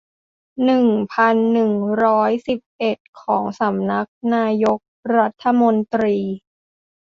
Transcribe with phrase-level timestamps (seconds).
[0.65, 4.79] หนึ่งพันหนึ่งร้อยสิบเอ็ด ของสำนักนายก
[5.17, 6.17] รัฐมนตรี